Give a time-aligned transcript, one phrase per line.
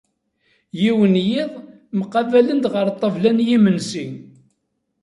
[0.81, 1.51] Yiwen n yiḍ
[1.99, 4.07] mqabalen-d ɣer ṭṭabla n yimensi.